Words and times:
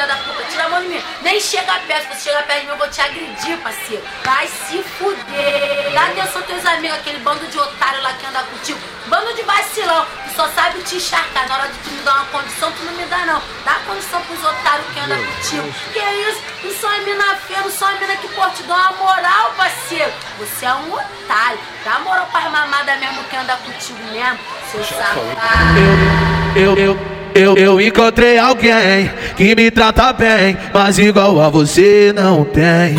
filha 0.00 0.06
da 0.06 0.16
puta. 0.16 0.44
Tira 0.50 0.64
a 0.64 0.68
mão 0.68 0.82
de 0.82 0.88
mim. 0.88 1.02
Nem 1.22 1.40
chega 1.40 1.72
perto. 1.86 2.14
Se 2.14 2.22
você 2.22 2.30
chegar 2.30 2.42
perto 2.44 2.60
de 2.60 2.66
mim, 2.66 2.72
eu 2.72 2.78
vou 2.78 2.88
te 2.88 3.00
agredir, 3.00 3.58
parceiro. 3.58 4.02
Vai 4.24 4.46
se 4.46 4.82
fuder. 4.82 5.92
Dá 5.92 6.04
atenção 6.04 6.42
teus 6.42 6.64
amigos, 6.66 6.98
aquele 6.98 7.18
bando 7.18 7.46
de 7.46 7.58
otário 7.58 8.02
lá 8.02 8.12
que 8.14 8.26
anda 8.26 8.42
contigo. 8.42 8.78
Bando 9.06 9.34
de 9.34 9.42
vacilão, 9.42 10.06
que 10.24 10.34
só 10.34 10.48
sabe 10.48 10.82
te 10.82 10.96
encharcar. 10.96 11.48
Na 11.48 11.56
hora 11.56 11.68
de 11.68 11.78
tu 11.78 11.90
me 11.90 12.02
dar 12.02 12.14
uma 12.14 12.24
condição, 12.26 12.72
tu 12.72 12.84
não 12.84 12.92
me 12.92 13.04
dá, 13.06 13.26
não. 13.26 13.42
Dá 13.64 13.74
condição 13.86 14.20
pros 14.22 14.42
otários 14.42 14.86
que 14.92 15.00
andam 15.00 15.18
contigo. 15.18 15.74
Que 15.92 15.98
isso? 15.98 16.42
Não 16.62 16.74
sou 16.74 16.90
uma 16.90 16.98
mina 17.00 17.36
feia, 17.36 17.60
não 17.60 17.70
sou 17.70 17.88
uma 17.88 17.98
mina 17.98 18.16
que 18.16 18.28
pode 18.28 18.56
te 18.56 18.62
dar 18.64 18.74
uma 18.74 18.92
moral, 18.92 19.52
parceiro. 19.56 20.12
Você 20.38 20.66
é 20.66 20.74
um 20.74 20.92
otário. 20.92 21.58
Dá 21.84 21.98
moral 22.00 22.26
pras 22.30 22.50
mamadas 22.50 22.98
mesmo 22.98 23.24
que 23.24 23.36
anda 23.36 23.56
contigo 23.56 23.98
mesmo, 24.12 24.38
seu 24.70 24.84
safado. 24.84 25.20
Eu, 26.54 26.76
eu, 26.76 26.78
eu, 26.78 27.19
eu 27.34 27.80
encontrei 27.80 28.38
alguém 28.38 29.10
que 29.36 29.54
me 29.54 29.70
trata 29.70 30.12
bem, 30.12 30.56
mas 30.72 30.98
igual 30.98 31.40
a 31.40 31.48
você 31.48 32.12
não 32.14 32.44
tem. 32.44 32.96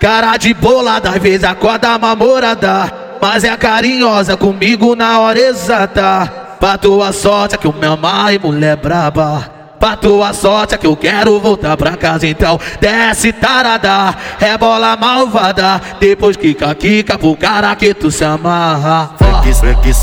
Cara 0.00 0.36
de 0.36 0.52
bolada, 0.54 1.10
às 1.10 1.22
vezes 1.22 1.44
acorda 1.44 1.98
mamorada, 1.98 2.92
mas 3.20 3.44
é 3.44 3.56
carinhosa 3.56 4.36
comigo 4.36 4.94
na 4.94 5.18
hora 5.20 5.38
exata. 5.38 6.26
Pra 6.60 6.78
tua 6.78 7.12
sorte 7.12 7.54
é 7.54 7.58
que 7.58 7.68
o 7.68 7.72
meu 7.72 7.96
mai 7.96 8.38
mulher 8.38 8.76
braba. 8.76 9.56
Pra 9.78 9.96
tua 9.96 10.32
sorte 10.32 10.74
é 10.74 10.78
que 10.78 10.86
eu 10.86 10.96
quero 10.96 11.38
voltar 11.38 11.76
pra 11.76 11.96
casa 11.96 12.26
então 12.26 12.58
Desce 12.80 13.30
tarada, 13.30 14.16
rebola 14.38 14.96
malvada 14.96 15.80
Depois 16.00 16.34
quica, 16.34 16.74
quica 16.74 17.18
pro 17.18 17.36
cara 17.36 17.76
que 17.76 17.92
tu 17.92 18.10
se 18.10 18.24
amarra 18.24 19.25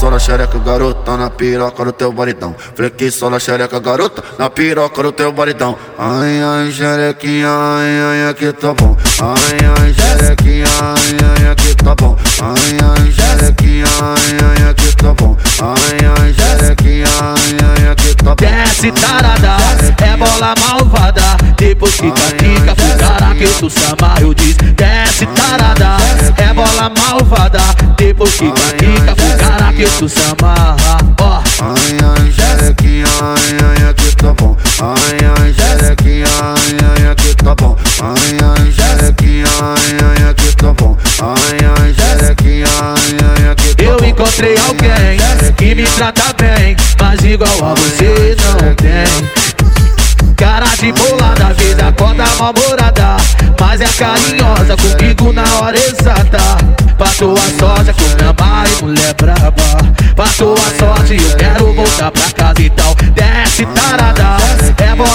Só 0.03 0.09
na 0.09 0.19
xereca, 0.19 0.59
garota 0.59 1.15
Na 1.15 1.29
piroca 1.29 1.85
do 1.85 1.93
teu 1.93 2.11
baridão. 2.11 2.53
Só 3.11 3.29
na 3.29 3.39
xereca, 3.39 3.79
garota 3.79 4.21
Na 4.37 4.49
piroca 4.49 5.01
do 5.01 5.11
teu 5.11 5.31
baridão. 5.31 5.77
Ai, 5.97 6.41
ai, 6.41 6.71
xerequinha, 6.71 7.47
ai, 7.47 8.23
ai, 8.23 8.29
aqui 8.29 8.51
tá 8.51 8.73
bom. 8.73 8.97
Ai, 9.21 9.57
ai, 9.79 9.93
xerequinha, 9.93 10.65
ai, 10.81 11.45
ai, 11.45 11.51
aqui 11.51 11.75
tá 11.75 11.95
bom. 11.95 12.17
Ai, 12.41 12.77
ai, 12.83 13.11
xerequinha, 13.13 13.85
ai, 14.01 14.63
ai, 14.63 14.69
aqui 14.69 14.95
tá 14.97 15.13
bom. 15.13 15.37
Ai, 15.61 15.97
ai, 16.19 16.33
xerequinha, 16.33 17.07
ai, 17.21 17.57
ai, 17.63 17.91
aqui 17.91 18.15
tá 18.15 18.23
bom. 18.23 18.35
Desce 18.35 18.91
tarada, 18.91 19.57
é 20.03 20.17
bola 20.17 20.53
malvada. 20.59 21.37
Depois 21.57 21.93
fica, 21.93 22.17
fica 22.17 22.75
cara 22.97 23.35
que 23.35 23.47
tu 23.47 23.67
Eu 24.21 24.33
disse, 24.33 24.57
desce 24.73 25.25
tarada, 25.27 25.97
é 26.37 26.53
bola 26.53 26.91
malvada. 26.97 27.61
Depois 27.95 28.31
fica, 28.31 28.55
fica 28.55 28.75
que 28.77 29.02
tu 29.99 30.07
se 30.09 30.19
amarra 30.21 30.97
Ó, 31.19 31.41
Ai, 31.61 31.97
ai, 32.03 32.31
xerequinha, 32.31 33.05
ai, 33.21 33.57
ai, 33.83 33.89
aqui 33.89 34.15
tá 34.15 34.33
bom. 34.33 34.55
Ai, 34.81 35.17
ai, 35.37 35.53
xerequinha, 35.53 36.27
ai, 36.41 36.77
ai, 37.03 37.11
aqui 37.11 37.35
tá 37.35 37.55
bom. 37.55 37.75
Ai, 38.01 38.37
ai, 38.41 38.71
xerequinha, 38.73 39.47
ai, 39.61 40.23
ai, 40.23 40.29
aqui 40.29 40.55
tá 40.55 40.73
bom. 40.73 40.97
Ai, 41.21 41.57
ai, 41.79 41.93
xerequinha, 41.93 42.67
ai, 42.81 43.17
ai, 43.45 43.51
aqui 43.51 43.75
tá 43.75 43.83
eu 43.83 43.97
bom. 43.99 44.05
encontrei 44.05 44.57
alguém 44.57 45.53
que 45.57 45.75
me 45.75 45.83
trata 45.83 46.33
bem 46.37 46.75
Mas 46.99 47.23
igual 47.23 47.71
a 47.71 47.73
você 47.75 48.35
não 48.41 48.75
tem. 48.75 50.33
Cara 50.35 50.65
de 50.79 50.91
bolada, 50.91 51.53
vida 51.53 51.87
acorda 51.87 52.25
namorada 52.37 53.17
Mas 53.59 53.79
é 53.81 53.87
carinhosa 53.87 54.75
comigo 54.75 55.31
na 55.31 55.43
hora 55.59 55.77
exata. 55.77 56.57
Pra 56.97 57.07
tua 57.07 57.37
sorte 57.59 57.89
é 57.89 57.93
que 57.93 58.03
eu 58.03 58.15
me 58.17 58.23
amar 58.23 58.67
e 58.67 58.83
mulher 58.83 59.13
braba 59.13 59.82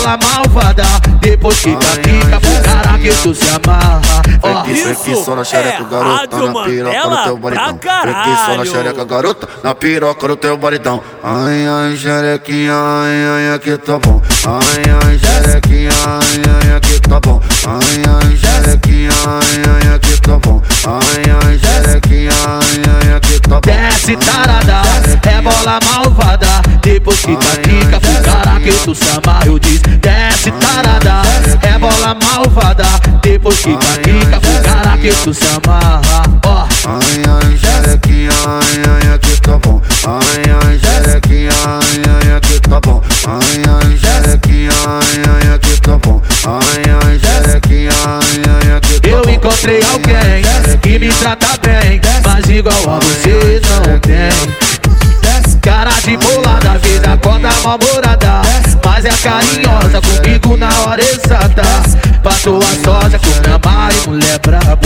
é 0.09 0.17
bola 0.17 0.19
malvada 0.23 0.85
Depois 1.21 1.57
fica, 1.59 1.81
fica 1.81 2.41
pro 2.41 2.63
cara 2.63 2.99
que 2.99 3.11
tu 3.11 3.35
se 3.35 3.45
amarra 3.51 4.23
Ó, 4.43 4.65
Freque, 4.65 4.83
freque, 4.83 5.11
Isso 5.13 5.25
só 5.25 5.35
na 5.35 5.45
xereca, 5.45 5.83
é 5.83 5.91
garota, 5.91 6.37
na 6.37 6.37
piroca 6.37 6.39
do 6.39 6.53
Mandela 6.53 7.25
teu 7.25 7.39
pra 7.39 7.51
baridão. 7.51 7.79
Freque, 8.03 8.37
só 8.47 8.57
na 8.57 8.65
xereca, 8.65 9.05
garota, 9.05 9.49
na 9.65 9.75
piroca 9.75 10.29
do 10.29 10.37
teu 10.37 10.57
baridão. 10.57 11.03
Ai, 11.23 11.67
ai, 11.67 11.97
xerequinha, 11.97 12.73
ai, 12.73 13.49
ai, 13.49 13.55
aqui 13.55 13.77
tá 13.79 13.99
bom. 13.99 14.23
Ai, 14.47 14.83
ai, 15.05 15.19
xerequinha, 15.19 15.91
ai, 16.07 16.69
ai, 16.69 16.77
aqui 16.77 17.01
tá 17.01 17.21
bom. 17.21 17.41
Ai, 17.67 18.03
ai, 18.07 18.37
xerequinha, 18.37 19.11
ai, 19.27 19.89
ai, 19.89 19.95
aqui 19.97 20.21
tá 20.21 20.39
bom. 20.39 20.63
Ai, 20.87 21.47
ai, 21.47 21.59
xerequinha, 21.59 22.31
ai, 22.47 23.09
ai, 23.09 23.17
aqui 23.17 23.41
tá 23.41 23.61
bom. 23.61 23.61
Desce 23.61 24.17
tarada, 24.17 24.83
é 25.29 25.43
bola 25.43 25.79
malvada 25.85 26.63
Depois 26.83 27.19
fica, 27.19 27.43
fica 27.43 27.59
pro 27.59 27.68
que 28.85 28.95
se 28.95 29.11
amarra 29.11 29.47
Eu 29.47 29.59
disse, 29.59 29.79
desce 29.81 30.51
tarada, 30.53 31.23
é 31.63 31.79
bola 31.79 32.17
malvada 32.23 32.85
Depois 33.23 33.57
fica, 33.57 33.87
fica 34.03 34.41
pro 34.41 34.63
cara 34.63 34.97
que 34.99 35.11
tu 35.13 35.35
se 35.35 35.45
amarra 35.45 36.23
Ó, 36.45 36.67
Ai, 36.87 37.23
ai, 37.29 37.59
xerequinha, 37.59 38.31
ai, 38.47 38.83
ai, 38.89 39.15
aqui 39.15 39.41
tá 39.41 39.59
bom. 39.59 39.81
Ai, 40.07 40.43
ai, 40.65 40.79
xerequinha, 40.79 41.51
ai, 41.67 42.03
ai, 42.09 42.37
aqui 42.37 42.61
tá 42.61 42.81
bom. 42.81 43.03
Ai, 43.27 43.63
ai, 43.69 43.99
xerequinha, 43.99 44.71
ai, 44.87 45.23
ai, 45.29 45.55
aqui 45.55 45.81
tá 45.81 45.99
bom. 45.99 46.23
Ai, 46.47 46.83
ai, 47.05 47.19
xerequinha, 47.19 47.91
ai, 48.07 48.43
ai, 48.71 48.77
aqui 48.77 49.01
tá 49.01 49.09
eu 49.09 49.23
bom. 49.23 49.31
encontrei 49.31 49.83
alguém 49.93 50.79
que 50.81 50.99
me 50.99 51.13
trata 51.13 51.59
bem 51.63 52.01
Mas 52.25 52.49
igual 52.49 52.75
a 52.97 52.99
você 53.01 53.61
não 53.69 53.99
tem 53.99 54.29
Cara 55.61 55.91
de 56.03 56.17
bolada, 56.17 56.79
vida 56.79 57.09
namorada 57.09 57.29
Mas 57.33 57.45
é 57.45 58.08
carinhosa 59.29 60.01
comigo 60.01 60.57
na 60.57 60.69
hora 60.81 61.03
exata. 61.03 61.63
Pra 62.23 62.33
tua 62.33 62.61
sorte 62.85 63.17
amar 63.55 63.93
e 63.93 64.09
mulher 64.09 64.39
braba 64.41 64.77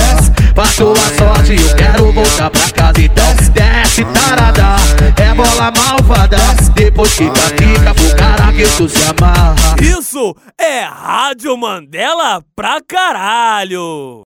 Pra 0.55 0.67
tua 0.67 0.97
sorte 1.17 1.57
eu 1.57 1.77
quero 1.77 2.13
voltar 2.13 2.51
pra 2.51 2.71
casa 2.71 3.01
Então 3.01 3.35
desce 3.53 4.05
tarada, 4.05 4.77
é 5.17 5.35
bola 5.35 5.73
malvada. 5.77 6.37
Depois 6.75 7.11
fica, 7.13 7.41
fica 7.41 7.95
pro 7.95 8.17
cara 8.17 8.53
que 8.53 8.65
tu 8.77 8.89
se 8.89 9.03
amarra. 9.05 9.77
Isso 9.81 10.37
é 10.59 10.81
Rádio 10.81 11.57
Mandela 11.57 12.43
pra 12.55 12.81
caralho. 12.87 14.21